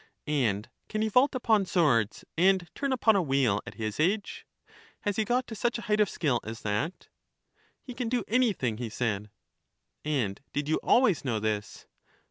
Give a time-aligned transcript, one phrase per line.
[0.25, 4.47] And can he vault upon swords, and turn upon a wheel, at his age?
[5.01, 7.07] has he got to such a height of skill as that?
[7.83, 9.29] He can do anything, he said.
[10.03, 11.85] And did you always know this?